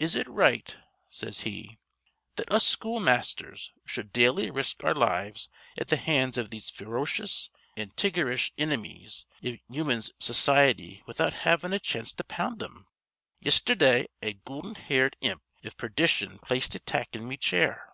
[0.00, 0.76] Is it right,'
[1.08, 1.78] says he,
[2.34, 7.50] 'that us school masthers shud daily risk our lives at th' hands iv these feerocious
[7.76, 12.88] an' tigerish inimies iv human s'ciety without havin' a chance to pound thim?
[13.40, 17.86] Yisterdah a goolden haired imp iv perdition placed a tack in me chair.